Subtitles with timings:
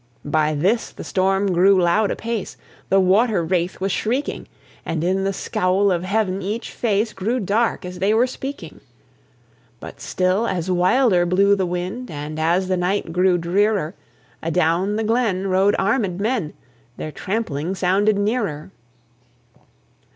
[0.25, 2.57] By this the storm grew loud apace,
[2.89, 4.47] The water wraith was shrieking;
[4.83, 8.81] And in the scowl of heaven each face Grew dark as they were speaking.
[9.79, 13.93] But still as wilder blew the wind, And as the night grew drearer,
[14.41, 16.53] Adown the glen rode armèd men,
[16.97, 18.71] Their trampling sounded nearer.